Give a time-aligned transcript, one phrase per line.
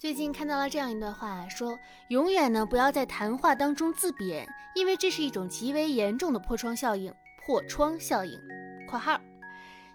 [0.00, 7.12] 最近看到了这样一段话，说永远呢不要在谈话当中自贬，因为这是一种极为严重的破窗效应。
[7.44, 8.40] 破窗效应
[8.88, 9.20] （括号）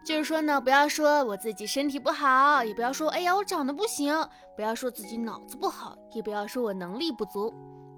[0.05, 4.15] 就是说呢，不要说我自己身体不好，也不要说哎呀我长得不行，
[4.55, 7.51] 不要说自己脑子不好，也不要说我能力不足。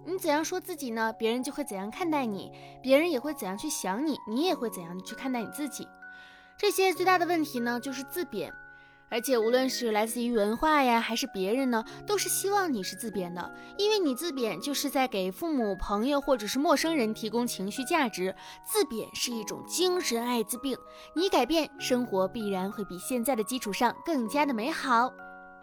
[0.06, 1.12] 你怎样说自己呢？
[1.12, 5.86] 别人就会怎样看待你，别人也会怎样去想你，你也会怎样去看待你自己。
[6.58, 8.50] 这些最大的问题呢，就是自贬。
[9.10, 18.36] 而且无论是来自于文化呀，还是别人呢，都是希望你是自贬的，因为你自贬就是在给父母、朋友或者是陌生人提供情绪价值。
[18.66, 20.78] 自贬是一种精神艾滋病，
[21.14, 25.14] 你改变生活必然会比现在的基础上更加的美好。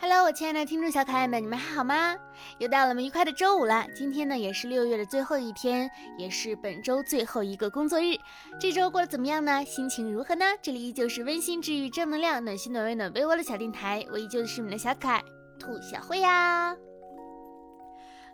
[0.01, 2.15] Hello，我亲爱的听众小可爱们，你们还好吗？
[2.59, 3.87] 又到了我们愉快的周五了。
[3.95, 8.17] 今天呢，也是六月的最后一天，也是本周最后一个工作日。
[8.61, 9.65] 这周过得怎么样呢？
[9.65, 10.45] 心情如何呢？
[10.61, 15.23] 这里依旧是温馨治愈、正能量、暖心暖胃暖被窝的小电台，我依旧是你们的小可爱
[15.59, 16.77] 兔小慧呀。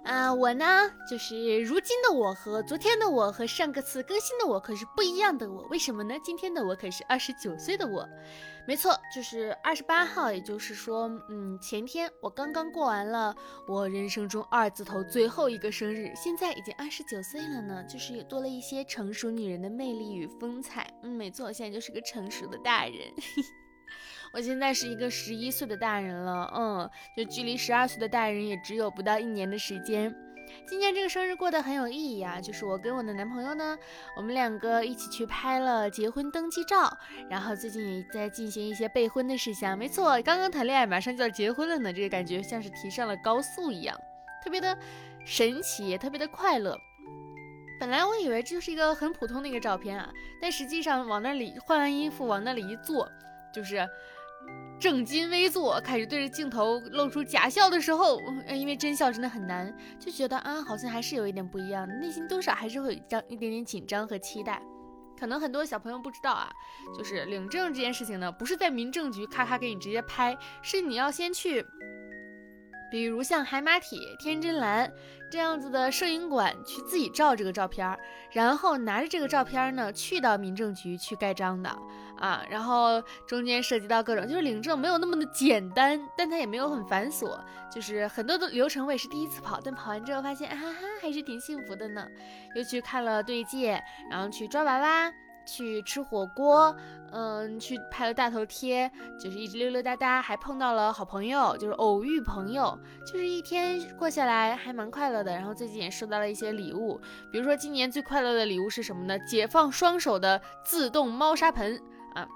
[0.04, 0.64] 啊我呢，
[1.08, 6.14] 就是如今的我和昨天的我和上个次更新的我可是不一样的我，为什么呢？
[6.24, 8.08] 今天的我可是二十九岁的我，
[8.66, 13.36] 没错，就是二十八号，也就是说，嗯，前天我刚刚过完了
[13.68, 20.92] 我人生中二字头最后一个生日，现在已经二十九岁了呢，就是也多了一些成熟女人的魅力与风采。
[21.02, 22.94] 嗯，没错，我现在就是个成熟的大人。
[24.32, 30.14] 我现在是一个十一岁的大人了，嗯，就距离十二岁的大人也只有不到一年的时间。
[30.66, 33.78] 今年这个生日过得很有意义啊，就是我跟我的男朋友呢，
[34.16, 36.96] 我们两个一起去拍了结婚登记照，
[37.28, 39.78] 然后最近也在进行一些备婚的事项。
[39.78, 43.96] 没错，刚刚谈恋爱，马上就要结婚了呢，这个感觉像是提上了高速一样，
[44.42, 44.76] 特别的
[45.24, 46.76] 神奇，也特别的快乐。
[47.78, 53.08] 本来我以为这就是一个很普通的一个照片啊，但实际上往那里换完衣服，往那里一坐，
[53.52, 53.88] 就是。
[54.80, 64.62] 正襟危坐，开始对着镜头露出假笑的时候，因为真笑真的很难，就觉得啊，好像还是有一点不一样的，内心多少还是会有一张一点点紧张和期待。
[65.18, 66.50] 可能很多小朋友不知道啊，
[66.96, 71.62] 就是领证这件事情呢，不是在民政局咔咔给你直接拍，是你要先去。
[72.90, 74.92] 比如像海马体、天真蓝
[75.30, 77.98] 这样子的摄影馆去自己照这个照片，
[78.32, 81.70] 然后拿着这个照片呢去到民政局去盖章的
[82.18, 87.38] 啊，然后中间涉及到各种，就是领证没有那么的简单，但它也没有很繁琐，
[87.72, 92.06] 就是很多的流程我也是第一次跑，但跑完之后发现哈哈还是挺幸福的呢，
[92.56, 93.80] 又去看了对戒，
[94.10, 95.12] 然后去抓娃娃。
[95.50, 96.74] 去吃火锅，
[97.10, 105.32] 嗯，去拍了大头贴，就是一直溜溜达达，还碰到了好朋友，就是偶遇朋友，就是一天过下来还蛮快乐的。
[105.34, 107.00] 然后最近也收到了一些礼物，
[107.32, 109.18] 比如说今年最快乐的礼物是什么呢？
[109.20, 111.76] 解放双手的自动猫砂盆
[112.14, 112.26] 啊，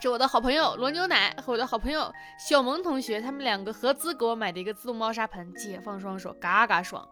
[0.00, 7.06] 是我的好朋友罗牛奶和我的好朋友小萌同学他们两个合资给我买的一个自动猫砂盆，解放双手，嘎嘎爽。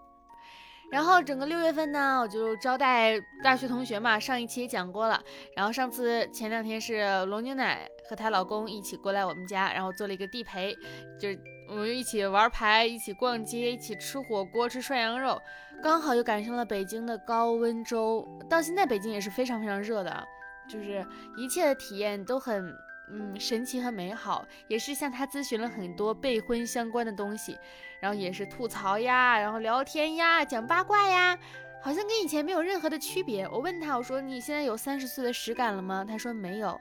[0.92, 5.18] 然后整个六月份呢，我就招待大学同学嘛，上一期也讲过了。
[5.56, 10.76] 然后上次前两天是龙牛奶和她老公一起过来我们家，然后做了一个地陪，
[11.18, 15.40] 就是我们一起玩牌，一起逛街，一起吃火锅，吃涮羊肉，
[15.82, 20.22] 刚好又赶上了北京的高温周，到现在北京也是非常非常热的，
[20.68, 21.02] 就是
[21.38, 22.70] 一切的体验都很。
[23.14, 27.58] 嗯，神奇和美好，也是向他咨询了很多备婚相关的东西，
[28.00, 31.38] 然后也是吐槽呀，然后聊天呀，讲八卦呀，
[31.82, 33.46] 好像跟以前没有任何的区别。
[33.48, 36.04] 我问他，我说你现在有三十岁的实感了吗？
[36.08, 36.80] 他说没有。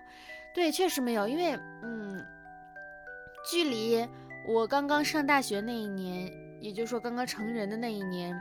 [0.54, 2.26] 对，确实没有，因为嗯，
[3.50, 4.08] 距离
[4.48, 6.32] 我刚刚上大学那一年，
[6.62, 8.40] 也就是说刚刚成人的那一年。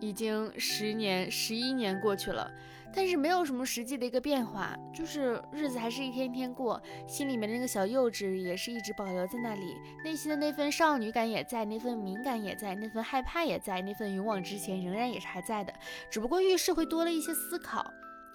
[0.00, 2.50] 已经十年、十一年过去了，
[2.94, 15.72] 但是没有什么实际的一个变化，就是日子还是一天天过，心里面的那个小幼稚也是一直保留在那里，内心的那份少女感也在，那份敏感也在，那份害怕也在，那份勇往直前仍然也是还在的，
[16.10, 17.84] 只不过遇事会多了一些思考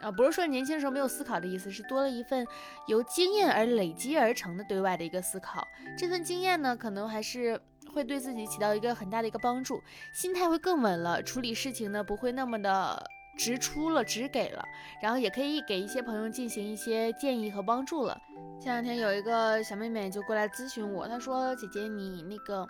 [0.02, 2.46] 啊，不是说年轻时候没有思考的意思，是多了一份
[2.88, 5.68] 由经验而累积而成的对外的一个思考，
[5.98, 7.60] 这份经验呢，可能还是。
[7.90, 9.82] 会对自己起到一个很大的一个帮助，
[10.14, 13.04] 心态会更稳了，处理事情呢不会那么的
[13.38, 14.64] 直出了、直给了，
[15.02, 18.18] 然后也可以给一些朋友进行一些建议和帮助了。
[18.62, 22.66] 前两天有一个小妹妹就过来咨询我，她说：“姐姐，你那个。”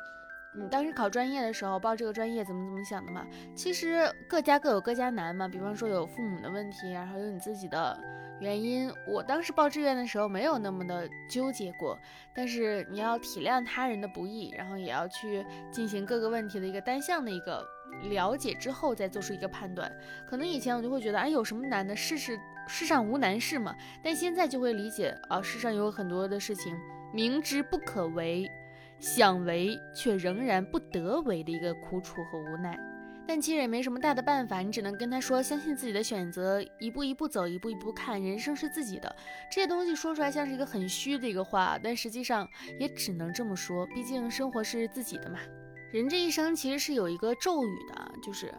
[0.52, 3.24] 你当时考专业的时候报这个专业怎么怎么想的嘛？
[3.56, 5.48] 其实各家各有各家难嘛。
[5.48, 7.96] 比方说有父母的问题，然后有你自己的
[8.40, 8.92] 原因。
[9.08, 11.98] 我当时报志愿的时候没有那么的纠结过，
[12.34, 17.66] 但是你要体谅他人的不易，然后也要去进行各个问题的一个单向的一个
[18.10, 19.92] 了解之后再做出一个判断。
[20.28, 21.96] 可能以前我就会觉得，哎，有什么难的？
[21.96, 23.76] 世事世上无难事嘛。
[24.04, 26.76] 但现在就会理解啊，世上有很多的事情
[27.14, 28.50] 明知不可为。
[29.02, 32.78] 想为却仍然不得为的一个苦楚和无奈。
[33.30, 39.16] 但其实也没什么大的办法，你只能跟他说，相信自己的选择，一步一步走，一步一步看，人生是自己的。
[39.52, 42.50] 这些东西说出来像是一个很虚的一个话，但实际上
[42.80, 45.38] 也只能这么说，毕竟生活是自己的嘛。
[45.92, 48.52] 人这一生其实是有一个咒语的，就是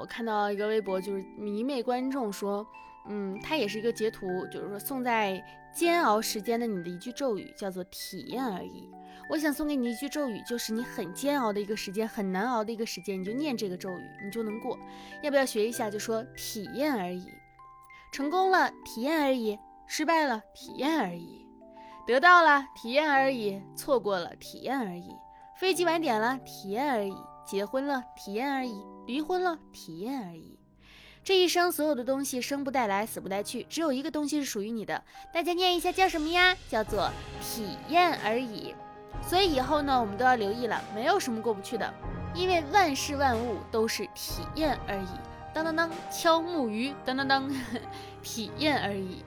[0.00, 2.66] 我看到一个微博，就是迷妹观众说，
[3.08, 8.90] 嗯，它也是一个截图，就是说送在煎熬时间的你的一句咒语，叫做体验而已。
[9.30, 14.78] 我想送给你一句咒语，就是你很煎熬的一个时间，很难熬的一个时间，你就念这个咒语，你就能过。
[15.22, 15.90] 要不要学一下？
[15.90, 17.26] 就说体验而已，
[18.12, 21.46] 成功了体验而已，失败了体验而已，
[22.06, 25.14] 得到了体验而已，错过了体验而已，
[25.58, 27.14] 飞机晚点了体验而已，
[27.46, 30.57] 结婚了体验而已，离婚了体验而已。
[31.24, 35.02] 这一生所有的东西生不带来，死不带去，只有一个东西是属于你的。
[35.32, 36.56] 大家念一下叫什么呀？
[36.68, 37.10] 叫做
[37.42, 38.74] 体验而已。
[39.26, 41.92] 所以以后呢，我们都要留意了，没有什么过不去的，
[42.34, 45.08] 因为万事万物都是体验而已。
[45.52, 47.50] 当当当，敲木鱼，当当当，
[48.22, 49.24] 体验而已。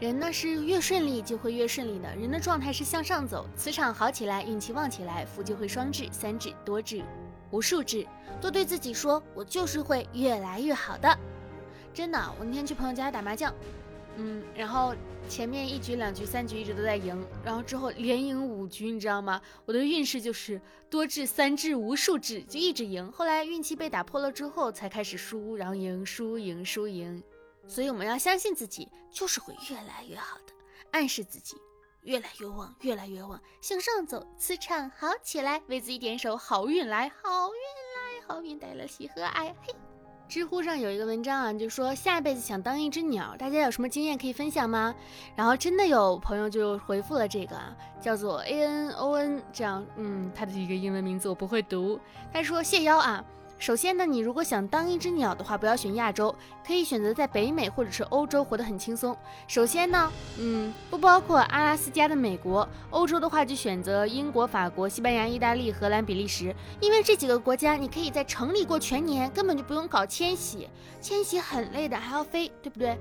[0.00, 7.02] 人呢是越顺利就会越顺利的，人的状态是向上走，磁场好起来，运气旺起来，福就会双至、三至、多至、
[7.50, 8.06] 无数至。
[8.40, 11.18] 多对自己说，我就是会越来越好的。
[11.94, 13.54] 真的，我那天去朋友家打麻将。
[14.18, 14.94] 嗯，然后
[15.28, 19.40] 前面一局、两局、三局一直都在赢，然后之后连赢五局，你知道吗？
[19.66, 23.10] 我的运势就是多至三至无数至，就一直赢。
[23.12, 27.22] 后来运气被打破了之后，才开始输，然后赢、输、赢、输、赢。
[27.68, 30.52] 所以我们要相信自己，就是会越来越好的，
[30.92, 31.56] 暗示自己
[32.06, 37.56] 越来越旺、越来越旺，向上走，磁场好起来，为自己点首好运来，好运
[37.96, 39.74] 来，好运带来喜和爱，嘿。
[40.28, 44.94] 知乎上有一个文章啊，就说下辈子想当一只鸟，大家有什么经验可以分享吗？
[45.34, 51.98] 然后真的有朋友就回复了这个啊，叫做 A N O N，这样，嗯，他的一个英文名字我不会读，
[52.32, 53.24] 他说谢邀啊。
[53.58, 59.16] 首先呢，你如果想当一只鸟的话，不要选亚洲，可以选择在北美或者是欧洲，活得很轻松。
[59.48, 70.68] 首先呢，嗯，不包括阿拉斯加的美国，欧洲的话就选择英国、法国、西班牙、意大利、荷兰、比利时，因为这几个国家你可以在城里过全年，根本就不用搞迁徙，
[71.00, 72.98] 迁徙很累的，还要飞，对不对？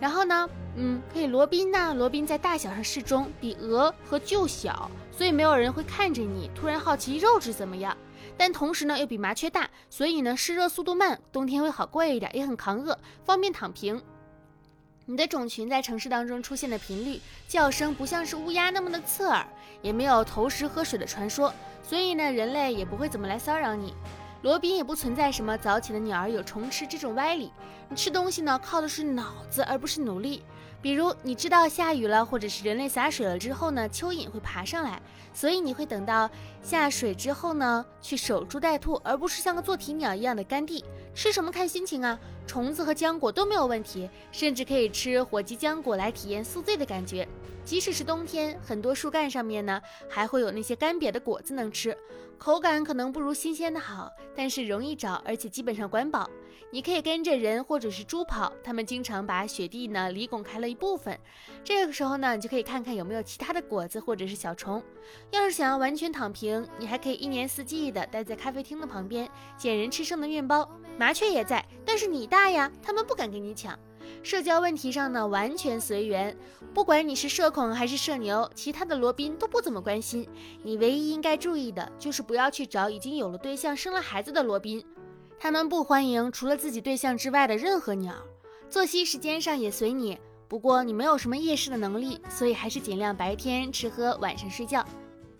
[0.00, 7.94] 然后呢，嗯，可以罗宾呢，罗宾在大小上适中，比鹅和鹫小，所以没有人会看着你突然好奇肉质怎么样。
[8.42, 14.02] 但同时呢，又比麻雀大，所以呢，湿热速度慢，冬天会好过一点，也很抗饿，方便躺平。
[15.04, 19.46] 你的种群在城市当中出现的频率，叫声不像是乌鸦那么的刺耳，
[19.80, 21.54] 也没有投食喝水的传说，
[21.84, 23.94] 所以呢，人类也不会怎么来骚扰你。
[24.42, 27.52] 罗宾也不存在什么早起的鸟儿有虫吃这种歪理。
[27.88, 30.42] 你吃东西呢，靠的是脑子，而不是努力。
[30.82, 35.00] 比如你知道下雨了，或者是人类洒水了之后呢，蚯蚓会爬上来，
[35.32, 36.28] 所以你会等到
[36.60, 40.84] 下水之后呢，去守株待兔，而不是像个做题鸟一样的干地。
[41.14, 42.18] 吃什么看心情啊，
[42.48, 47.28] 虫子和浆果都没有问题，甚至可以吃火鸡浆果来体验宿醉的感觉。
[47.64, 49.80] 即使是冬天，很多树干上面呢，
[50.10, 51.96] 还会有那些干瘪的果子能吃，
[52.36, 56.28] 口感可能不如新鲜的好，但是容易找，而且基本上管饱。
[56.74, 61.20] 你可以跟着人或者是猪跑，他们经常把雪地呢犁拱开了一部分。
[61.62, 64.82] 这个时候呢，你就可以看看有没有其他的果子或者是小虫。
[65.30, 70.66] 要是想要完全躺平，你还可以一年四季的待在咖啡厅的旁边，捡人吃剩的面包。
[70.98, 73.78] 麻雀也在，但是你大呀，他们不敢跟你抢。
[74.22, 76.34] 社交问题上呢，完全随缘。
[76.72, 80.26] 不管你是社恐还是社牛，其他的罗宾都不怎么关心。
[80.62, 84.82] 你唯一应该注意的就是不要去找已经有了对象、生了孩子的罗宾。
[85.42, 88.14] 他们不欢迎除了自己对象之外的任何鸟，
[88.70, 90.16] 作息时间上也随你。
[90.46, 94.86] 不过你没有什么夜视的能力，所以还是尽量白天吃喝，晚上睡觉。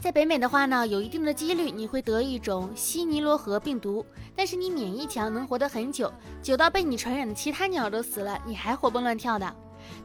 [0.00, 4.04] 在北美的话呢，有一定的几率你会得一种西尼罗河病毒，
[4.34, 9.54] 但是你免疫强，能活得很久，久到被你传染的其他鸟都死了，你还活蹦乱跳的。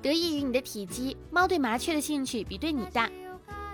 [0.04, 3.10] 得益于你的体积，猫对麻雀的兴趣比对你大，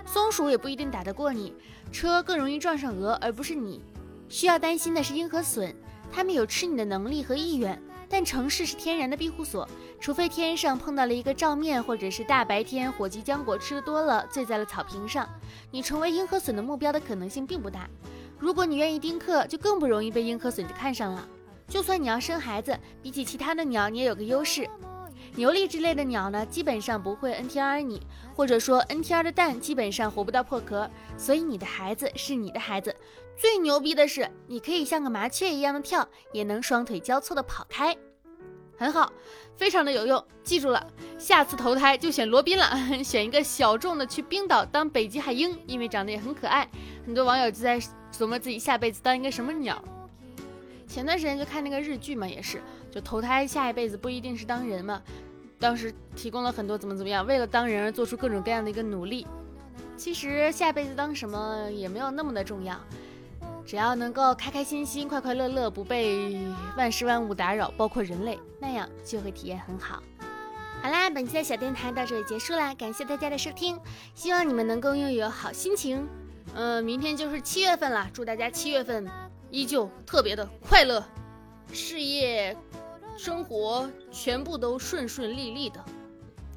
[0.06, 1.52] 松鼠也不一定打得过你，
[1.92, 3.82] 车更容易撞上鹅而不是你。
[4.28, 5.74] 需要担心的是鹰和隼。
[6.12, 15.28] 他们有吃你的能力和意愿，但城市是天然的庇护所，除非天上碰到了一个照面，或者是大白天火鸡浆果吃的多了，醉在了草坪上，
[15.70, 17.88] 你成为鹰和隼的目标的可能性并不大。
[18.38, 21.26] 如果你愿意丁克，就更不容易被鹰和隼看上了。
[21.66, 24.68] 就算你要生孩子，比起其他的鸟，你也有个优势。
[25.36, 28.00] 牛力之类的鸟呢，基本上不会 NTR 你，
[28.36, 32.94] 或者说 NTR 的蛋基本上活不到破壳，所以你的孩子是你的孩子。
[33.36, 37.96] 最牛逼的是，你可以像个麻雀一样的跳，也能双腿交错的跑开。
[38.76, 39.12] 很好，
[39.56, 40.24] 非常的有用。
[40.44, 40.86] 记住了，
[41.18, 42.70] 下次投胎就选罗宾了，
[43.02, 46.68] 选一个小众的去冰岛当北极海鹰，因为长得也很可爱。
[47.04, 47.80] 很多网友就在
[48.12, 49.82] 琢磨自己下辈子当一个什么鸟。
[50.94, 55.02] 前段时间就看那个日剧嘛，也是，就投胎下一辈子不一定是当人嘛。
[55.58, 59.26] 当时提供了很多怎么怎么样，为了当人而做出各种各样的一个努力。
[59.96, 62.78] 其实下辈子当什么也没有那么的重要。
[63.66, 66.46] 只要能够开开心心、快快乐乐，不被
[66.76, 70.00] 万事万物打扰，包括人类，那样就会体验很好。
[70.80, 73.76] 好啦，本期的小电台到这里结束啦，感谢大家的收听，
[74.14, 76.06] 希望你们能够拥有好心情。
[76.54, 79.10] 嗯，明天就是七月份了，祝大家七月份
[79.54, 81.00] 依旧特别的快乐，
[81.72, 82.56] 事业、
[83.16, 85.82] 生活全部都顺顺利利的。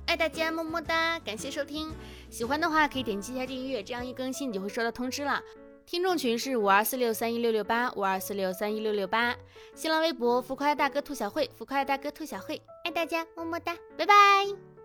[0.07, 1.19] 爱大家，么么哒！
[1.19, 1.93] 感谢收听，
[2.31, 5.39] 喜欢的话可以点击一下订阅，这样一更新你就会收到通知了。
[5.85, 9.35] 听众群是五二四六三一六六八五二四六三一六六八，
[9.75, 14.76] 新浪微博浮夸大哥兔小慧，浮夸大哥兔小慧，爱大家，么么哒，拜拜。